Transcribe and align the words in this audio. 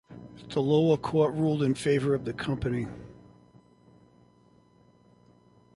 The 0.49 0.63
lower 0.63 0.97
court 0.97 1.35
ruled 1.35 1.61
in 1.61 1.75
favor 1.75 2.15
of 2.15 2.25
the 2.25 2.33
company. 2.33 2.87